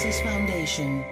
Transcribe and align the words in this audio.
Genesis 0.00 0.22
Foundation. 0.22 1.04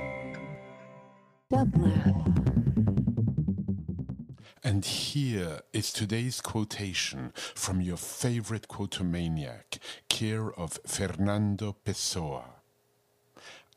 And 4.65 4.83
here 4.83 5.61
is 5.75 5.93
today's 5.93 6.41
quotation 6.41 7.33
from 7.35 7.83
your 7.83 7.99
favorite 7.99 8.69
quotomaniac, 8.69 9.79
care 10.09 10.51
of 10.53 10.79
Fernando 10.87 11.77
Pessoa. 11.85 12.45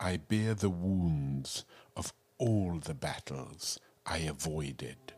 I 0.00 0.16
bear 0.16 0.54
the 0.54 0.70
wounds 0.70 1.66
of 1.94 2.14
all 2.38 2.80
the 2.82 2.94
battles 2.94 3.78
I 4.06 4.18
avoided. 4.18 5.12